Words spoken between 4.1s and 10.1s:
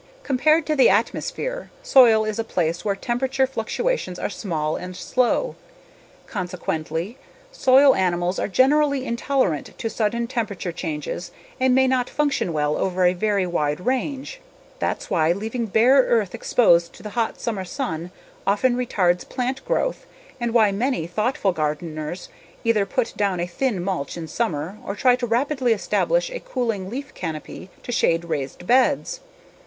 are small and slow. Consequently, soil animals are generally intolerant to